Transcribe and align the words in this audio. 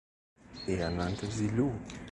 Er 0.65 0.89
nannte 0.89 1.27
sie 1.27 1.49
„Lu“. 1.49 1.71